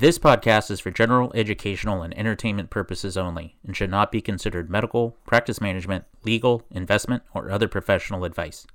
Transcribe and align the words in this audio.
This 0.00 0.18
podcast 0.18 0.70
is 0.70 0.80
for 0.80 0.90
general 0.90 1.30
educational 1.34 2.00
and 2.00 2.16
entertainment 2.16 2.70
purposes 2.70 3.18
only 3.18 3.58
and 3.66 3.76
should 3.76 3.90
not 3.90 4.10
be 4.10 4.22
considered 4.22 4.70
medical, 4.70 5.18
practice 5.26 5.60
management, 5.60 6.06
legal, 6.24 6.62
investment, 6.70 7.22
or 7.34 7.50
other 7.50 7.68
professional 7.68 8.24
advice. 8.24 8.66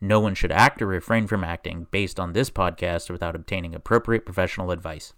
No 0.00 0.18
one 0.18 0.34
should 0.34 0.50
act 0.50 0.80
or 0.80 0.86
refrain 0.86 1.26
from 1.26 1.44
acting 1.44 1.88
based 1.90 2.18
on 2.18 2.32
this 2.32 2.48
podcast 2.48 3.10
without 3.10 3.36
obtaining 3.36 3.74
appropriate 3.74 4.24
professional 4.24 4.70
advice. 4.70 5.12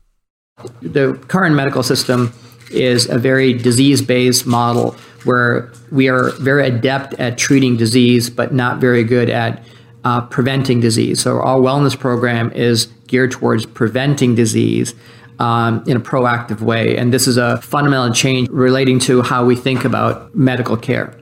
The 0.83 1.15
current 1.29 1.55
medical 1.55 1.85
system 1.85 2.35
is 2.73 3.09
a 3.09 3.17
very 3.17 3.53
disease 3.53 4.03
based 4.03 4.47
model 4.47 4.97
where 5.23 5.73
we 5.93 6.09
are 6.09 6.33
very 6.33 6.67
adept 6.67 7.15
at 7.21 7.39
treating 7.39 7.77
disease, 7.77 8.29
but 8.29 8.53
not 8.53 8.81
very 8.81 9.05
good 9.05 9.31
at 9.31 9.63
uh, 10.03 10.23
preventing 10.23 10.81
disease. 10.81 11.21
So, 11.21 11.41
our 11.41 11.61
wellness 11.61 11.97
program 11.97 12.51
is 12.51 12.87
geared 13.07 13.31
towards 13.31 13.67
preventing 13.67 14.35
disease. 14.35 14.95
Um, 15.45 15.85
in 15.87 15.99
a 15.99 16.01
proactive 16.01 16.63
way. 16.63 16.97
And 16.97 17.13
this 17.13 17.27
is 17.27 17.37
a 17.37 17.61
fundamental 17.61 18.15
change 18.15 18.49
relating 18.49 18.99
to 19.01 19.21
how 19.21 19.45
we 19.45 19.55
think 19.55 19.85
about 19.85 20.35
medical 20.35 20.75
care. 20.75 21.15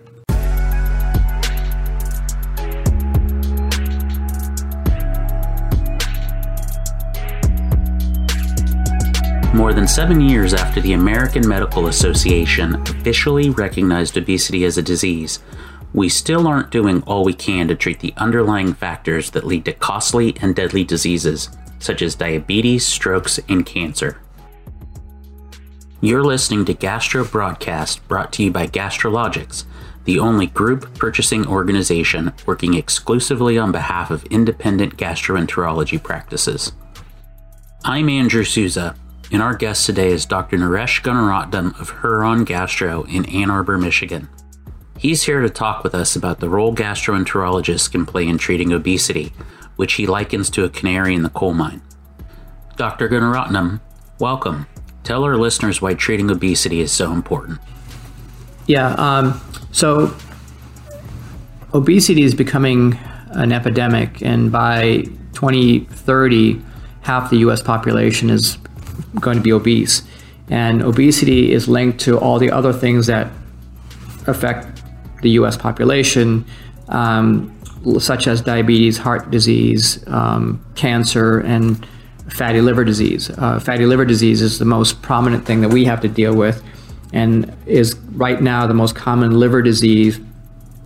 More 9.52 9.72
than 9.74 9.88
seven 9.88 10.20
years 10.20 10.54
after 10.54 10.80
the 10.80 10.92
American 10.92 11.48
Medical 11.48 11.88
Association 11.88 12.76
officially 12.82 13.50
recognized 13.50 14.16
obesity 14.16 14.62
as 14.64 14.78
a 14.78 14.82
disease, 14.82 15.40
we 15.92 16.08
still 16.08 16.46
aren't 16.46 16.70
doing 16.70 17.02
all 17.08 17.24
we 17.24 17.34
can 17.34 17.66
to 17.66 17.74
treat 17.74 17.98
the 17.98 18.14
underlying 18.16 18.72
factors 18.72 19.30
that 19.32 19.44
lead 19.44 19.64
to 19.64 19.72
costly 19.72 20.36
and 20.40 20.54
deadly 20.54 20.84
diseases, 20.84 21.50
such 21.82 22.00
as 22.00 22.14
diabetes, 22.14 22.86
strokes, 22.86 23.40
and 23.48 23.66
cancer. 23.66 24.20
You're 26.00 26.24
listening 26.24 26.64
to 26.64 26.74
Gastro 26.74 27.24
Broadcast 27.24 28.06
brought 28.08 28.32
to 28.32 28.44
you 28.44 28.50
by 28.50 28.66
Gastrologics, 28.66 29.64
the 30.04 30.18
only 30.18 30.46
group 30.46 30.98
purchasing 30.98 31.46
organization 31.46 32.32
working 32.46 32.74
exclusively 32.74 33.56
on 33.58 33.70
behalf 33.70 34.10
of 34.10 34.24
independent 34.26 34.96
gastroenterology 34.96 36.02
practices. 36.02 36.72
I'm 37.84 38.08
Andrew 38.08 38.44
Souza, 38.44 38.96
and 39.30 39.40
our 39.40 39.54
guest 39.54 39.86
today 39.86 40.10
is 40.10 40.26
Dr. 40.26 40.58
Naresh 40.58 41.02
Gunaratnam 41.02 41.78
of 41.80 42.00
Huron 42.00 42.44
Gastro 42.44 43.04
in 43.04 43.24
Ann 43.26 43.50
Arbor, 43.50 43.78
Michigan. 43.78 44.28
He's 44.98 45.24
here 45.24 45.40
to 45.40 45.50
talk 45.50 45.82
with 45.82 45.94
us 45.94 46.14
about 46.14 46.38
the 46.40 46.48
role 46.48 46.74
gastroenterologists 46.74 47.90
can 47.90 48.06
play 48.06 48.28
in 48.28 48.38
treating 48.38 48.72
obesity, 48.72 49.32
which 49.76 49.94
he 49.94 50.06
likens 50.06 50.50
to 50.50 50.64
a 50.64 50.68
canary 50.68 51.14
in 51.14 51.22
the 51.22 51.30
coal 51.30 51.54
mine. 51.54 51.82
Dr. 52.76 53.08
Gunaratnam, 53.08 53.80
welcome. 54.18 54.66
Tell 55.04 55.24
our 55.24 55.36
listeners 55.36 55.82
why 55.82 55.94
treating 55.94 56.30
obesity 56.30 56.80
is 56.80 56.92
so 56.92 57.12
important. 57.12 57.58
Yeah, 58.66 58.94
um, 58.94 59.40
so 59.72 60.14
obesity 61.74 62.22
is 62.22 62.34
becoming 62.34 62.98
an 63.30 63.52
epidemic, 63.52 64.22
and 64.22 64.52
by 64.52 65.04
2030, 65.32 66.60
half 67.00 67.30
the 67.30 67.38
US 67.38 67.60
population 67.62 68.30
is 68.30 68.58
going 69.20 69.36
to 69.36 69.42
be 69.42 69.52
obese. 69.52 70.02
And 70.48 70.82
obesity 70.82 71.52
is 71.52 71.68
linked 71.68 71.98
to 72.00 72.18
all 72.18 72.38
the 72.38 72.50
other 72.50 72.72
things 72.72 73.06
that 73.06 73.30
affect 74.26 74.82
the 75.22 75.30
US 75.30 75.56
population, 75.56 76.44
um, 76.88 77.56
such 77.98 78.26
as 78.26 78.40
diabetes, 78.40 78.98
heart 78.98 79.30
disease, 79.30 80.06
um, 80.08 80.64
cancer, 80.74 81.40
and 81.40 81.86
fatty 82.28 82.60
liver 82.60 82.84
disease. 82.84 83.30
Uh, 83.30 83.58
fatty 83.60 83.86
liver 83.86 84.04
disease 84.04 84.40
is 84.40 84.58
the 84.58 84.64
most 84.64 85.02
prominent 85.02 85.44
thing 85.44 85.60
that 85.60 85.68
we 85.68 85.84
have 85.84 86.00
to 86.00 86.08
deal 86.08 86.34
with 86.34 86.62
and 87.12 87.54
is 87.66 87.94
right 88.12 88.40
now 88.40 88.66
the 88.66 88.74
most 88.74 88.96
common 88.96 89.38
liver 89.38 89.62
disease, 89.62 90.18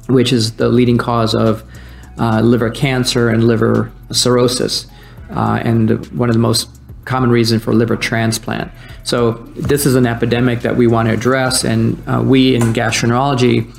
which 0.09 0.33
is 0.33 0.57
the 0.57 0.69
leading 0.69 0.99
cause 0.99 1.35
of 1.35 1.63
uh, 2.19 2.41
liver 2.41 2.71
cancer 2.71 3.29
and 3.29 3.45
liver 3.45 3.93
cirrhosis. 4.11 4.87
Uh, 5.31 5.61
and 5.63 6.07
one 6.13 6.29
of 6.29 6.35
the 6.35 6.41
most 6.41 6.69
common 7.05 7.31
reason 7.31 7.61
for 7.61 7.73
liver 7.73 7.97
transplant. 7.97 8.71
So 9.05 9.33
this 9.55 9.87
is 9.87 9.95
an 9.95 10.07
epidemic 10.07 10.61
that 10.61 10.77
we 10.77 10.89
want 10.89 11.09
to 11.09 11.15
address, 11.15 11.63
and 11.63 12.03
uh, 12.09 12.21
we 12.25 12.57
in 12.57 12.73
gastroenterology 12.73 13.73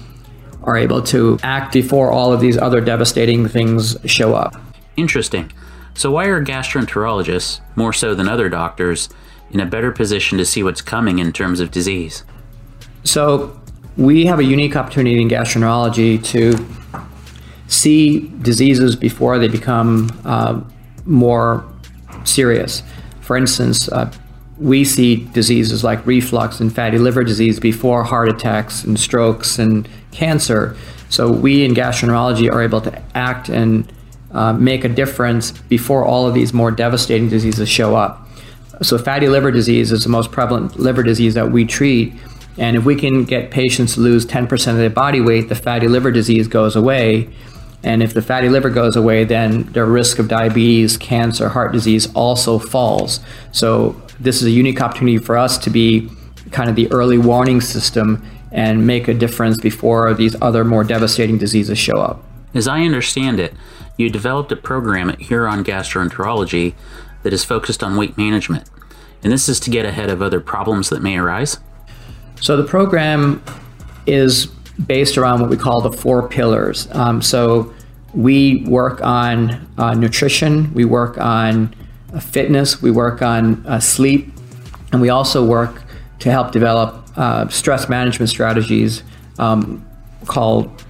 are 0.67 0.78
able 0.78 1.01
to 1.01 1.39
act 1.44 1.73
before 1.73 2.11
all 2.11 2.33
of 2.33 2.41
these 2.41 2.57
other 2.57 2.81
devastating 2.81 3.47
things 3.47 3.97
show 4.05 4.35
up. 4.35 4.53
Interesting. 4.97 5.51
So 5.94 6.11
why 6.11 6.25
are 6.25 6.44
gastroenterologists, 6.44 7.61
more 7.75 7.94
so 7.94 8.13
than 8.13 8.28
other 8.28 8.50
doctors, 8.50 9.09
in 9.50 9.61
a 9.61 9.66
better 9.66 9.91
position 9.91 10.38
to 10.38 10.45
see 10.45 10.61
what's 10.61 10.81
coming 10.81 11.19
in 11.19 11.31
terms 11.31 11.61
of 11.61 11.72
disease? 11.72 12.25
So 13.05 13.57
we 13.95 14.25
have 14.25 14.39
a 14.39 14.44
unique 14.44 14.75
opportunity 14.75 15.22
in 15.22 15.29
gastroenterology 15.29 16.23
to 16.25 16.66
see 17.67 18.28
diseases 18.41 18.95
before 18.95 19.39
they 19.39 19.47
become 19.47 20.11
uh, 20.25 20.61
more 21.05 21.66
serious. 22.25 22.84
For 23.22 23.38
instance, 23.38 23.89
uh, 23.89 24.11
we 24.59 24.84
see 24.84 25.28
diseases 25.28 25.84
like 25.84 26.05
reflux 26.05 26.59
and 26.59 26.73
fatty 26.73 26.97
liver 26.97 27.23
disease 27.23 27.59
before 27.59 28.03
heart 28.03 28.28
attacks 28.28 28.84
and 28.84 28.99
strokes 28.99 29.59
and 29.59 29.88
cancer. 30.17 30.75
So 31.09 31.31
we 31.31 31.63
in 31.63 31.73
gastroenterology 31.73 32.51
are 32.51 32.61
able 32.61 32.81
to 32.81 33.01
act 33.16 33.50
and 33.50 33.91
uh, 34.31 34.53
make 34.53 34.83
a 34.83 34.89
difference 34.89 35.51
before 35.51 36.03
all 36.03 36.28
of 36.28 36.33
these 36.33 36.53
more 36.53 36.72
devastating 36.72 37.29
diseases 37.29 37.69
show 37.69 37.95
up. 37.95 38.28
So 38.81 38.97
fatty 38.97 39.28
liver 39.28 39.51
disease 39.51 39.91
is 39.91 40.03
the 40.03 40.09
most 40.09 40.31
prevalent 40.31 40.79
liver 40.79 41.03
disease 41.03 41.35
that 41.35 41.51
we 41.51 41.66
treat. 41.66 42.13
And 42.57 42.75
if 42.75 42.83
we 42.83 42.95
can 42.95 43.23
get 43.23 43.51
patients 43.51 43.94
to 43.94 44.01
lose 44.01 44.25
10% 44.25 44.72
of 44.72 44.78
their 44.78 44.89
body 44.89 45.22
weight, 45.22 45.50
the 45.50 45.55
fatty 45.55 45.88
liver 45.88 46.11
disease 46.11 46.47
goes 46.47 46.75
away. 46.75 47.29
And 47.84 48.01
if 48.01 48.13
the 48.13 48.22
fatty 48.22 48.49
liver 48.49 48.72
goes 48.72 48.95
away, 48.95 49.23
then 49.23 49.63
their 49.73 49.85
risk 49.85 50.17
of 50.19 50.28
diabetes, 50.28 50.97
cancer, 50.97 51.49
heart 51.49 51.72
disease 51.72 52.11
also 52.13 52.57
falls. 52.57 53.19
So 53.51 54.01
this 54.19 54.41
is 54.41 54.47
a 54.47 54.51
unique 54.51 54.81
opportunity 54.81 55.19
for 55.19 55.38
us 55.38 55.57
to 55.59 55.69
be 55.69 56.09
kind 56.51 56.69
of 56.69 56.75
the 56.75 56.91
early 56.91 57.17
warning 57.17 57.61
system 57.61 58.23
and 58.52 58.88
make 58.88 59.08
a 59.08 59.13
difference 59.13 59.59
before 59.59 60.13
these 60.13 60.35
other 60.41 60.63
more 60.63 60.84
devastating 60.84 61.38
diseases 61.38 61.78
show 61.78 62.00
up. 62.00 62.24
As 62.53 62.68
I 62.68 62.81
understand 62.81 63.40
it, 63.40 63.53
you 63.97 64.09
developed 64.09 64.52
a 64.52 64.56
program 64.56 65.09
at 65.09 65.19
Huron 65.22 65.63
Gastroenterology 65.63 66.75
that 67.24 67.34
is 67.34 67.44
focused 67.44 67.84
on 67.84 67.97
weight 67.97 68.18
management. 68.18 68.69
And 69.24 69.31
this 69.34 69.50
is 69.50 69.59
to 69.62 69.69
get 69.69 69.85
ahead 69.85 70.09
of 70.09 70.22
other 70.22 70.40
problems 70.40 70.90
that 70.90 71.02
may 71.02 71.18
arise? 71.18 71.58
So 72.40 72.56
the 72.56 72.63
program 72.63 73.44
is 74.06 74.46
based 74.85 75.18
around 75.18 75.41
what 75.41 75.50
we 75.50 75.58
call 75.58 75.81
the 75.81 75.91
four 75.91 76.29
pillars. 76.29 76.88
Um, 76.91 77.22
so 77.22 77.74
we 78.14 78.64
work 78.66 79.02
on 79.02 79.68
uh, 79.78 79.94
nutrition, 79.96 80.74
we 80.74 80.85
work 80.85 81.18
on 81.18 81.75
uh, 82.14 82.19
fitness, 82.19 82.81
we 82.81 82.91
work 82.91 83.22
on 83.22 83.66
uh, 83.66 83.79
sleep, 83.79 84.31
and 84.91 85.02
we 85.02 85.09
also 85.09 85.46
work 85.46 85.84
to 86.19 86.31
help 86.31 86.52
develop 86.52 87.06
uh, 87.17 87.47
stress 87.50 87.89
management 87.89 88.29
strategies 88.29 89.03
um, 89.39 89.85
called 90.25 90.83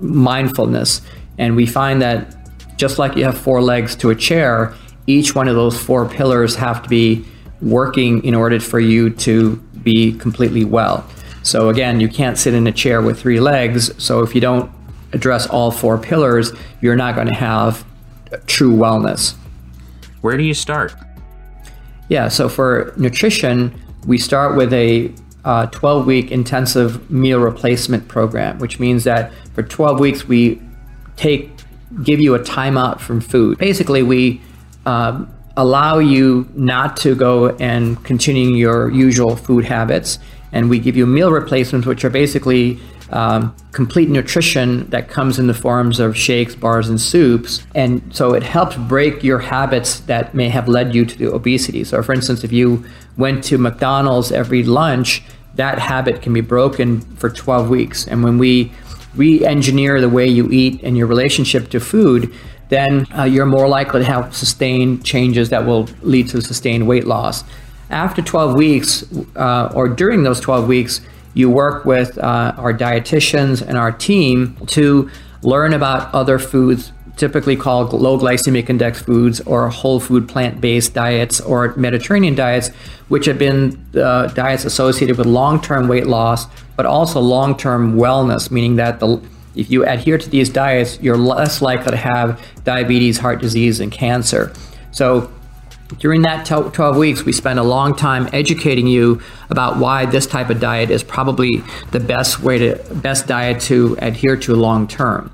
mindfulness. 0.00 1.02
And 1.38 1.54
we 1.54 1.66
find 1.66 2.02
that 2.02 2.34
just 2.76 2.98
like 2.98 3.16
you 3.16 3.24
have 3.24 3.38
four 3.38 3.62
legs 3.62 3.94
to 3.96 4.10
a 4.10 4.14
chair, 4.14 4.74
each 5.06 5.34
one 5.34 5.46
of 5.46 5.54
those 5.54 5.80
four 5.80 6.08
pillars 6.08 6.56
have 6.56 6.82
to 6.82 6.88
be 6.88 7.24
working 7.60 8.24
in 8.24 8.34
order 8.34 8.58
for 8.60 8.80
you 8.80 9.10
to 9.10 9.56
be 9.82 10.12
completely 10.18 10.64
well. 10.64 11.06
So 11.42 11.68
again, 11.68 12.00
you 12.00 12.08
can't 12.08 12.38
sit 12.38 12.54
in 12.54 12.66
a 12.66 12.72
chair 12.72 13.02
with 13.02 13.20
three 13.20 13.38
legs. 13.38 13.90
So 14.02 14.22
if 14.22 14.34
you 14.34 14.40
don't 14.40 14.72
address 15.12 15.46
all 15.46 15.70
four 15.70 15.98
pillars, 15.98 16.52
you're 16.80 16.96
not 16.96 17.14
going 17.14 17.28
to 17.28 17.34
have 17.34 17.84
true 18.46 18.72
wellness. 18.72 19.34
Where 20.22 20.36
do 20.36 20.42
you 20.42 20.54
start? 20.54 20.94
Yeah, 22.08 22.28
so 22.28 22.48
for 22.48 22.92
nutrition, 22.96 23.78
we 24.06 24.18
start 24.18 24.56
with 24.56 24.72
a 24.72 25.12
12 25.44 25.84
uh, 26.02 26.04
week 26.04 26.30
intensive 26.30 27.10
meal 27.10 27.38
replacement 27.38 28.08
program, 28.08 28.58
which 28.58 28.80
means 28.80 29.04
that 29.04 29.30
for 29.54 29.62
12 29.62 30.00
weeks 30.00 30.26
we 30.26 30.60
take 31.16 31.50
give 32.02 32.18
you 32.18 32.34
a 32.34 32.38
timeout 32.38 32.98
from 32.98 33.20
food. 33.20 33.58
Basically, 33.58 34.02
we 34.02 34.40
um, 34.86 35.32
allow 35.56 35.98
you 35.98 36.48
not 36.54 36.96
to 36.98 37.14
go 37.14 37.50
and 37.56 38.02
continuing 38.04 38.56
your 38.56 38.90
usual 38.90 39.36
food 39.36 39.64
habits 39.64 40.18
and 40.52 40.70
we 40.70 40.78
give 40.78 40.96
you 40.96 41.04
meal 41.04 41.30
replacements, 41.30 41.86
which 41.86 42.04
are 42.04 42.10
basically 42.10 42.78
um, 43.10 43.54
complete 43.72 44.08
nutrition 44.08 44.88
that 44.90 45.08
comes 45.08 45.38
in 45.38 45.46
the 45.46 45.54
forms 45.54 46.00
of 46.00 46.16
shakes, 46.16 46.54
bars, 46.54 46.88
and 46.88 47.00
soups. 47.00 47.66
And 47.74 48.14
so 48.14 48.34
it 48.34 48.42
helps 48.42 48.76
break 48.76 49.22
your 49.22 49.38
habits 49.38 50.00
that 50.00 50.34
may 50.34 50.48
have 50.48 50.68
led 50.68 50.94
you 50.94 51.04
to 51.06 51.34
obesity. 51.34 51.84
So, 51.84 52.02
for 52.02 52.12
instance, 52.12 52.44
if 52.44 52.52
you 52.52 52.84
went 53.16 53.44
to 53.44 53.58
McDonald's 53.58 54.32
every 54.32 54.62
lunch, 54.62 55.22
that 55.54 55.78
habit 55.78 56.22
can 56.22 56.32
be 56.32 56.40
broken 56.40 57.00
for 57.16 57.30
12 57.30 57.68
weeks. 57.68 58.06
And 58.06 58.24
when 58.24 58.38
we 58.38 58.72
re 59.14 59.44
engineer 59.44 60.00
the 60.00 60.08
way 60.08 60.26
you 60.26 60.50
eat 60.50 60.82
and 60.82 60.96
your 60.96 61.06
relationship 61.06 61.70
to 61.70 61.80
food, 61.80 62.34
then 62.68 63.06
uh, 63.16 63.24
you're 63.24 63.46
more 63.46 63.68
likely 63.68 64.00
to 64.00 64.06
have 64.06 64.34
sustained 64.34 65.04
changes 65.04 65.50
that 65.50 65.64
will 65.64 65.84
lead 66.02 66.28
to 66.30 66.40
sustained 66.40 66.86
weight 66.86 67.06
loss. 67.06 67.44
After 67.90 68.22
12 68.22 68.56
weeks, 68.56 69.04
uh, 69.36 69.70
or 69.74 69.88
during 69.88 70.22
those 70.22 70.40
12 70.40 70.66
weeks, 70.66 71.00
you 71.34 71.50
work 71.50 71.84
with 71.84 72.16
uh, 72.18 72.54
our 72.56 72.72
dietitians 72.72 73.60
and 73.60 73.76
our 73.76 73.92
team 73.92 74.56
to 74.66 75.10
learn 75.42 75.74
about 75.74 76.14
other 76.14 76.38
foods 76.38 76.92
typically 77.16 77.56
called 77.56 77.92
low 77.92 78.18
glycemic 78.18 78.68
index 78.68 79.00
foods 79.00 79.40
or 79.42 79.68
whole 79.68 80.00
food 80.00 80.28
plant 80.28 80.60
based 80.60 80.94
diets 80.94 81.40
or 81.40 81.74
Mediterranean 81.76 82.34
diets, 82.34 82.70
which 83.08 83.26
have 83.26 83.38
been 83.38 83.84
uh, 83.94 84.26
diets 84.28 84.64
associated 84.64 85.16
with 85.16 85.26
long 85.26 85.60
term 85.60 85.86
weight 85.86 86.06
loss, 86.06 86.46
but 86.76 86.86
also 86.86 87.20
long 87.20 87.56
term 87.56 87.96
wellness, 87.96 88.50
meaning 88.50 88.76
that 88.76 89.00
the 89.00 89.20
if 89.54 89.70
you 89.70 89.84
adhere 89.86 90.18
to 90.18 90.28
these 90.28 90.48
diets, 90.48 90.98
you're 91.00 91.16
less 91.16 91.62
likely 91.62 91.92
to 91.92 91.96
have 91.96 92.42
diabetes, 92.64 93.18
heart 93.18 93.40
disease, 93.40 93.78
and 93.78 93.92
cancer. 93.92 94.52
So, 94.90 95.30
during 95.98 96.22
that 96.22 96.46
12 96.46 96.96
weeks, 96.96 97.24
we 97.24 97.32
spend 97.32 97.58
a 97.58 97.62
long 97.62 97.94
time 97.94 98.28
educating 98.32 98.86
you 98.86 99.20
about 99.50 99.78
why 99.78 100.06
this 100.06 100.26
type 100.26 100.50
of 100.50 100.60
diet 100.60 100.90
is 100.90 101.02
probably 101.02 101.62
the 101.92 102.00
best 102.00 102.40
way 102.40 102.58
to 102.58 102.94
best 102.94 103.26
diet 103.26 103.60
to 103.62 103.96
adhere 104.00 104.36
to 104.36 104.54
long 104.54 104.86
term. 104.86 105.30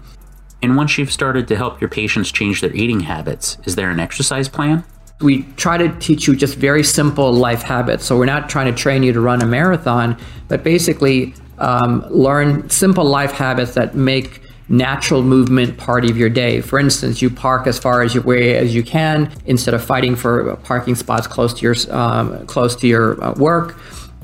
And 0.63 0.77
once 0.77 0.99
you've 0.99 1.13
started 1.13 1.49
to 1.49 1.57
help 1.57 1.81
your 1.81 1.89
patients 1.89 2.31
change 2.31 2.61
their 2.61 2.75
eating 2.75 3.01
habits, 3.01 3.57
is 3.65 3.77
there 3.77 3.91
an 3.91 4.01
exercise 4.01 4.49
plan? 4.49 4.85
We 5.21 5.43
try 5.57 5.79
to 5.79 5.89
teach 5.99 6.27
you 6.27 6.35
just 6.35 6.57
very 6.57 6.83
simple 6.83 7.33
life 7.33 7.63
habits. 7.63 8.05
So 8.05 8.19
we're 8.19 8.27
not 8.27 8.49
trying 8.49 8.73
to 8.73 8.79
train 8.79 9.03
you 9.03 9.13
to 9.13 9.21
run 9.21 9.43
a 9.43 9.47
marathon, 9.47 10.19
but 10.49 10.63
basically 10.63 11.35
um, 11.59 12.05
learn 12.11 12.69
simple 12.71 13.05
life 13.05 13.33
habits 13.33 13.75
that 13.75 13.95
make 13.95 14.43
natural 14.71 15.23
movement 15.23 15.77
part 15.77 16.05
of 16.05 16.17
your 16.17 16.31
day. 16.31 16.63
For 16.63 16.79
instance, 16.79 17.21
you 17.21 17.29
park 17.29 17.67
as 17.67 17.79
far 17.79 18.03
as 18.03 18.15
your 18.15 18.23
way 18.23 18.57
as 18.57 18.75
you 18.75 18.83
can 18.83 19.31
instead 19.45 19.75
of 19.75 19.85
fighting 19.85 20.17
for 20.17 20.57
parking 20.57 20.95
spots 20.95 21.27
close 21.27 21.53
to 21.55 21.63
your 21.63 21.75
um, 21.91 22.47
close 22.47 22.75
to 22.77 22.87
your 22.87 23.23
uh, 23.23 23.35
work 23.35 23.77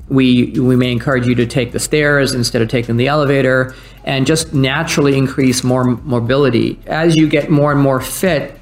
we 0.09 0.53
we 0.61 0.77
may 0.77 0.93
encourage 0.93 1.27
you 1.27 1.35
to 1.35 1.47
take 1.47 1.73
the 1.73 1.81
stairs 1.81 2.35
instead 2.35 2.63
of 2.63 2.69
taking 2.69 2.97
the 2.97 3.09
elevator 3.09 3.75
and 4.05 4.27
just 4.27 4.55
naturally 4.55 5.17
increase 5.19 5.65
more 5.65 5.85
mobility 5.85 6.79
as 6.87 7.17
you 7.17 7.29
get 7.29 7.51
more 7.51 7.73
and 7.73 7.81
more 7.81 8.01
fit 8.01 8.59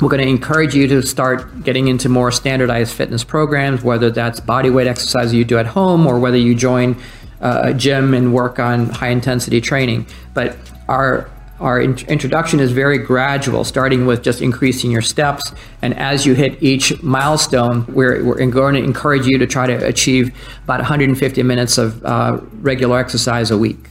we're 0.00 0.08
going 0.08 0.22
to 0.22 0.28
encourage 0.28 0.74
you 0.74 0.88
to 0.88 1.02
start 1.02 1.62
getting 1.62 1.88
into 1.88 2.08
more 2.08 2.32
standardized 2.32 2.92
fitness 2.92 3.22
programs 3.22 3.84
whether 3.84 4.10
that's 4.10 4.40
body 4.40 4.68
weight 4.68 4.88
exercise 4.88 5.32
you 5.32 5.44
do 5.44 5.58
at 5.58 5.66
home 5.66 6.06
or 6.06 6.18
whether 6.18 6.36
you 6.36 6.56
join 6.56 7.00
a 7.40 7.74
gym 7.74 8.14
and 8.14 8.34
work 8.34 8.58
on 8.58 8.88
high 8.90 9.08
intensity 9.08 9.60
training 9.60 10.06
but 10.34 10.56
our 10.88 11.30
our 11.60 11.80
in- 11.80 11.98
introduction 12.08 12.58
is 12.58 12.72
very 12.72 12.98
gradual, 12.98 13.64
starting 13.64 14.06
with 14.06 14.22
just 14.22 14.40
increasing 14.40 14.90
your 14.90 15.02
steps. 15.02 15.52
And 15.82 15.94
as 15.98 16.24
you 16.24 16.34
hit 16.34 16.60
each 16.62 17.02
milestone, 17.02 17.84
we're, 17.88 18.24
we're 18.24 18.46
going 18.46 18.74
to 18.74 18.82
encourage 18.82 19.26
you 19.26 19.38
to 19.38 19.46
try 19.46 19.66
to 19.66 19.86
achieve 19.86 20.34
about 20.64 20.80
150 20.80 21.42
minutes 21.42 21.78
of 21.78 22.04
uh, 22.04 22.40
regular 22.54 22.98
exercise 22.98 23.50
a 23.50 23.58
week. 23.58 23.88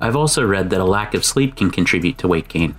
I've 0.00 0.16
also 0.16 0.44
read 0.44 0.70
that 0.70 0.80
a 0.80 0.84
lack 0.84 1.14
of 1.14 1.24
sleep 1.24 1.56
can 1.56 1.70
contribute 1.70 2.18
to 2.18 2.28
weight 2.28 2.48
gain. 2.48 2.74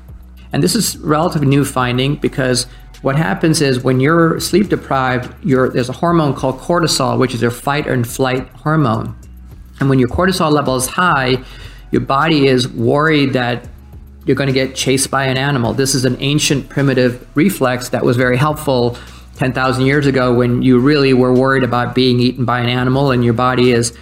And 0.52 0.64
this 0.64 0.76
is 0.76 0.98
relatively 0.98 1.48
new 1.48 1.66
finding 1.66 2.16
because 2.16 2.66
what 3.02 3.16
happens 3.16 3.62
is 3.62 3.84
when 3.84 4.00
you're 4.00 4.40
sleep 4.40 4.70
deprived, 4.70 5.32
there's 5.44 5.90
a 5.90 5.94
hormone 5.94 6.34
called 6.34 6.60
cortisol, 6.60 7.20
which 7.20 7.36
is 7.36 7.44
a 7.44 7.52
fight 7.52 7.86
and 7.86 8.08
flight 8.08 8.48
hormone. 8.50 9.16
And 9.80 9.90
when 9.90 10.00
your 10.00 10.10
cortisol 10.10 10.52
level 10.52 10.76
is 10.76 10.88
high, 10.88 11.44
your 11.92 12.02
body 12.02 12.48
is 12.48 12.68
worried 12.68 13.34
that 13.34 13.68
you're 14.26 14.36
going 14.36 14.48
to 14.48 14.54
get 14.54 14.76
chased 14.76 15.10
by 15.10 15.26
an 15.26 15.38
animal. 15.38 15.74
This 15.74 15.96
is 15.96 16.04
an 16.04 16.18
ancient 16.20 16.68
primitive 16.68 17.26
reflex 17.36 17.90
that 17.90 18.04
was 18.04 18.18
very 18.18 18.38
helpful 18.38 18.98
10,000 19.36 19.86
years 19.86 20.06
ago 20.06 20.34
when 20.34 20.62
you 20.62 20.80
really 20.80 21.14
were 21.14 21.34
worried 21.34 21.64
about 21.64 21.96
being 21.96 22.20
eaten 22.20 22.44
by 22.44 22.60
an 22.60 22.68
animal 22.68 23.12
and 23.12 23.24
your 23.24 23.34
body 23.34 23.72
is 23.72 23.98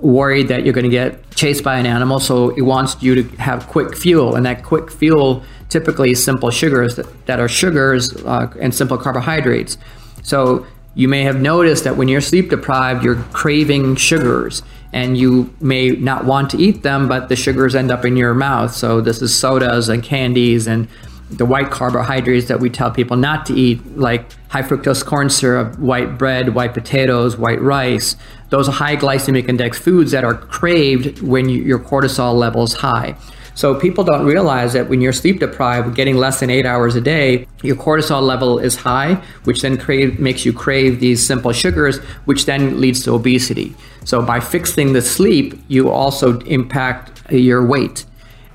worried 0.00 0.48
that 0.48 0.64
you're 0.64 0.74
going 0.74 0.84
to 0.84 0.90
get 0.90 1.30
chased 1.34 1.64
by 1.64 1.78
an 1.78 1.86
animal. 1.86 2.20
So 2.20 2.50
it 2.50 2.62
wants 2.62 3.02
you 3.02 3.22
to 3.22 3.36
have 3.38 3.66
quick 3.66 3.96
fuel. 3.96 4.36
And 4.36 4.46
that 4.46 4.62
quick 4.62 4.90
fuel 4.90 5.42
typically 5.68 6.12
is 6.12 6.22
simple 6.22 6.50
sugars 6.50 6.94
that, 6.96 7.26
that 7.26 7.40
are 7.40 7.48
sugars 7.48 8.14
uh, 8.24 8.52
and 8.60 8.74
simple 8.74 8.98
carbohydrates. 8.98 9.78
So 10.22 10.66
you 10.94 11.08
may 11.08 11.22
have 11.22 11.40
noticed 11.40 11.84
that 11.84 11.96
when 11.96 12.08
you're 12.08 12.20
sleep 12.20 12.50
deprived, 12.50 13.02
you're 13.02 13.16
craving 13.32 13.96
sugars 13.96 14.62
and 14.92 15.16
you 15.16 15.54
may 15.60 15.90
not 15.90 16.24
want 16.24 16.50
to 16.50 16.58
eat 16.58 16.82
them, 16.82 17.08
but 17.08 17.28
the 17.28 17.36
sugars 17.36 17.74
end 17.74 17.90
up 17.90 18.04
in 18.04 18.16
your 18.16 18.34
mouth. 18.34 18.74
So 18.74 19.00
this 19.00 19.20
is 19.22 19.34
sodas 19.34 19.88
and 19.88 20.02
candies 20.02 20.66
and 20.66 20.88
the 21.28 21.44
white 21.44 21.70
carbohydrates 21.70 22.46
that 22.48 22.60
we 22.60 22.70
tell 22.70 22.90
people 22.90 23.16
not 23.16 23.46
to 23.46 23.54
eat, 23.54 23.84
like 23.96 24.32
high 24.48 24.62
fructose 24.62 25.04
corn 25.04 25.28
syrup, 25.28 25.76
white 25.78 26.16
bread, 26.18 26.54
white 26.54 26.72
potatoes, 26.72 27.36
white 27.36 27.60
rice. 27.60 28.16
Those 28.50 28.68
high 28.68 28.96
glycemic 28.96 29.48
index 29.48 29.76
foods 29.78 30.12
that 30.12 30.24
are 30.24 30.34
craved 30.34 31.20
when 31.20 31.48
you, 31.48 31.62
your 31.62 31.80
cortisol 31.80 32.34
level 32.34 32.62
is 32.62 32.74
high. 32.74 33.16
So 33.56 33.74
people 33.74 34.04
don't 34.04 34.26
realize 34.26 34.74
that 34.74 34.90
when 34.90 35.00
you're 35.00 35.14
sleep 35.14 35.40
deprived, 35.40 35.96
getting 35.96 36.16
less 36.16 36.40
than 36.40 36.50
eight 36.50 36.66
hours 36.66 36.94
a 36.94 37.00
day, 37.00 37.48
your 37.62 37.74
cortisol 37.74 38.20
level 38.20 38.58
is 38.58 38.76
high, 38.76 39.14
which 39.44 39.62
then 39.62 39.78
crave, 39.78 40.20
makes 40.20 40.44
you 40.44 40.52
crave 40.52 41.00
these 41.00 41.26
simple 41.26 41.52
sugars, 41.52 41.98
which 42.26 42.44
then 42.44 42.80
leads 42.82 43.02
to 43.04 43.14
obesity. 43.14 43.74
So 44.04 44.20
by 44.20 44.40
fixing 44.40 44.92
the 44.92 45.00
sleep, 45.00 45.58
you 45.68 45.90
also 45.90 46.38
impact 46.40 47.32
your 47.32 47.66
weight. 47.66 48.04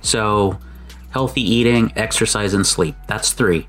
So 0.01 0.59
healthy 1.09 1.41
eating, 1.41 1.91
exercise, 1.95 2.53
and 2.53 2.65
sleep. 2.65 2.95
That's 3.07 3.33
three. 3.33 3.67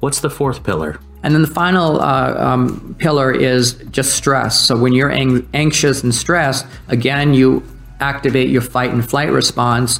What's 0.00 0.20
the 0.20 0.30
fourth 0.30 0.62
pillar? 0.64 1.00
And 1.22 1.34
then 1.34 1.40
the 1.40 1.48
final 1.48 1.98
uh, 1.98 2.34
um, 2.36 2.94
pillar 2.98 3.32
is 3.32 3.72
just 3.90 4.14
stress. 4.14 4.60
So 4.60 4.76
when 4.76 4.92
you're 4.92 5.10
ang- 5.10 5.48
anxious 5.54 6.02
and 6.02 6.14
stressed, 6.14 6.66
again, 6.88 7.32
you 7.32 7.62
activate 8.00 8.50
your 8.50 8.60
fight 8.60 8.90
and 8.90 9.08
flight 9.08 9.30
response, 9.30 9.98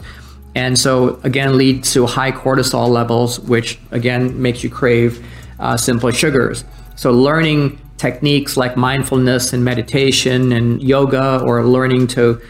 and 0.55 0.79
so 0.79 1.21
again 1.25 1.57
leads 1.57 1.93
to 1.95 2.07
high 2.07 2.33
cortisol 2.33 2.89
levels, 2.89 3.41
which 3.41 3.79
again 3.91 4.41
makes 4.41 4.63
you 4.63 4.71
crave 4.71 5.25
uh, 5.59 5.77
simple 5.77 6.11
sugars. 6.11 6.65
So 6.97 7.11
learning 7.11 7.81
techniques 7.97 8.57
like 8.57 8.77
mindfulness 8.77 9.53
and 9.53 9.65
meditation 9.65 10.53
and 10.53 10.83
yoga, 10.83 11.41
or 11.45 11.65
learning 11.65 12.09
to 12.09 12.41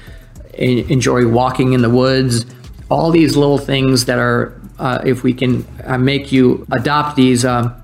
enjoy 0.55 1.27
walking 1.27 1.73
in 1.73 1.83
the 1.83 1.91
woods, 1.91 2.47
all 2.91 3.11
these 3.11 3.37
little 3.37 3.59
things 3.59 4.05
that 4.05 4.19
are, 4.19 4.61
uh, 4.79 5.01
if 5.05 5.23
we 5.23 5.33
can 5.33 5.67
uh, 5.85 5.99
make 5.99 6.33
you 6.33 6.67
adopt 6.71 7.17
these. 7.17 7.45
Uh, 7.45 7.79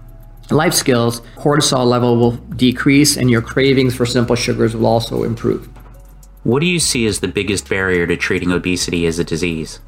life 0.51 0.75
skills, 0.75 1.21
cortisol 1.37 1.87
level 1.87 2.17
will 2.17 2.33
decrease 2.33 3.17
and 3.17 3.31
your 3.31 3.41
cravings 3.41 3.95
for 3.95 4.05
simple 4.05 4.35
sugars 4.35 4.75
will 4.75 4.87
also 4.87 5.23
improve. 5.23 5.69
What 6.43 6.61
do 6.61 6.67
you 6.67 6.81
see 6.81 7.07
as 7.07 7.21
the 7.21 7.29
biggest 7.29 7.69
barrier 7.69 8.07
to 8.07 8.17
treating 8.17 8.51
obesity 8.51 9.07
as 9.07 9.19
a 9.19 9.25
disease? 9.25 9.79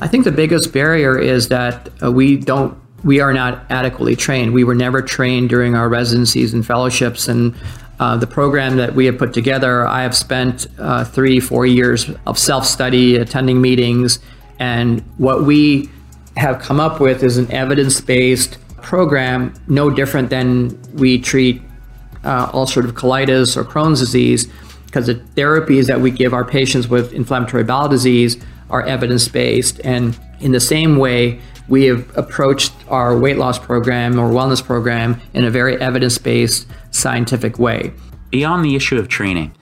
I 0.00 0.08
think 0.08 0.24
the 0.24 0.32
biggest 0.32 0.72
barrier 0.72 1.18
is 1.18 1.48
that 1.48 1.88
uh, 2.02 2.12
we 2.12 2.36
don't 2.36 2.78
we 3.04 3.20
are 3.20 3.32
not 3.32 3.64
adequately 3.70 4.16
trained. 4.16 4.52
We 4.52 4.64
were 4.64 4.74
never 4.74 5.02
trained 5.02 5.50
during 5.50 5.76
our 5.76 5.88
residencies 5.88 6.52
and 6.52 6.66
fellowships 6.66 7.28
and 7.28 7.54
uh, 8.00 8.16
the 8.16 8.26
program 8.26 8.76
that 8.76 8.94
we 8.94 9.06
have 9.06 9.18
put 9.18 9.32
together, 9.32 9.84
I 9.84 10.02
have 10.02 10.16
spent 10.16 10.68
uh, 10.78 11.04
three, 11.04 11.40
four 11.40 11.66
years 11.66 12.08
of 12.26 12.38
self 12.38 12.64
study, 12.64 13.16
attending 13.16 13.60
meetings, 13.60 14.20
and 14.58 15.00
what 15.16 15.42
we 15.44 15.90
have 16.36 16.60
come 16.60 16.78
up 16.78 17.00
with 17.00 17.24
is 17.24 17.38
an 17.38 17.50
evidence 17.50 18.00
based 18.00 18.58
program, 18.82 19.52
no 19.66 19.90
different 19.90 20.30
than 20.30 20.80
we 20.94 21.18
treat 21.18 21.60
uh, 22.22 22.52
ulcerative 22.52 22.92
colitis 22.92 23.56
or 23.56 23.64
Crohn's 23.64 23.98
disease, 23.98 24.46
because 24.86 25.06
the 25.06 25.16
therapies 25.16 25.86
that 25.86 26.00
we 26.00 26.12
give 26.12 26.32
our 26.32 26.44
patients 26.44 26.86
with 26.86 27.12
inflammatory 27.12 27.64
bowel 27.64 27.88
disease 27.88 28.36
are 28.70 28.82
evidence 28.82 29.28
based. 29.28 29.80
And 29.84 30.18
in 30.40 30.52
the 30.52 30.60
same 30.60 30.96
way, 30.96 31.40
we 31.68 31.84
have 31.84 32.16
approached 32.16 32.72
our 32.88 33.16
weight 33.18 33.36
loss 33.36 33.58
program 33.58 34.18
or 34.18 34.30
wellness 34.30 34.64
program 34.64 35.20
in 35.34 35.44
a 35.44 35.50
very 35.50 35.80
evidence 35.80 36.18
based 36.18 36.66
scientific 36.90 37.58
way. 37.58 37.92
Beyond 38.30 38.64
the 38.64 38.74
issue 38.74 38.98
of 38.98 39.08
training, 39.08 39.54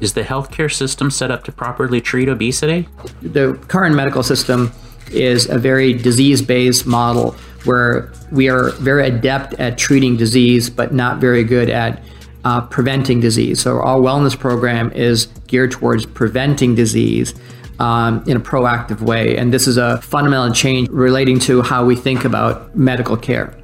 is 0.00 0.12
the 0.12 0.22
healthcare 0.22 0.72
system 0.72 1.10
set 1.10 1.30
up 1.30 1.44
to 1.44 1.52
properly 1.52 2.00
treat 2.00 2.28
obesity? 2.28 2.88
The 3.22 3.54
current 3.68 3.94
medical 3.94 4.22
system 4.22 4.72
is 5.10 5.48
a 5.48 5.58
very 5.58 5.92
disease 5.92 6.42
based 6.42 6.86
model 6.86 7.32
where 7.64 8.12
we 8.30 8.48
are 8.48 8.70
very 8.72 9.06
adept 9.06 9.54
at 9.54 9.78
treating 9.78 10.16
disease, 10.16 10.68
but 10.68 10.92
not 10.92 11.18
very 11.18 11.44
good 11.44 11.70
at 11.70 12.02
uh, 12.44 12.60
preventing 12.62 13.20
disease. 13.20 13.60
So, 13.60 13.80
our 13.80 13.98
wellness 13.98 14.38
program 14.38 14.92
is 14.92 15.26
geared 15.46 15.70
towards 15.70 16.04
preventing 16.04 16.74
disease 16.74 17.34
um, 17.78 18.22
in 18.26 18.36
a 18.36 18.40
proactive 18.40 19.00
way. 19.00 19.36
And 19.36 19.52
this 19.52 19.66
is 19.66 19.76
a 19.76 20.00
fundamental 20.00 20.52
change 20.54 20.88
relating 20.90 21.38
to 21.40 21.62
how 21.62 21.84
we 21.84 21.96
think 21.96 22.24
about 22.24 22.76
medical 22.76 23.16
care. 23.16 23.54